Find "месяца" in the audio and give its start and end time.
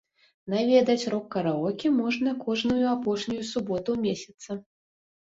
4.07-4.57